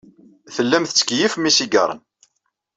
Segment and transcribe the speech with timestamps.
[0.55, 1.99] Tellam tettkeyyifem isigaṛen.